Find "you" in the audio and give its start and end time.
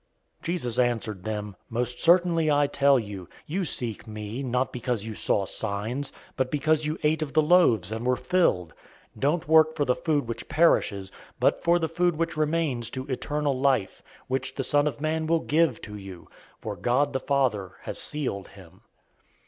2.97-3.29, 3.45-3.63, 5.05-5.13, 6.87-6.97, 15.95-16.27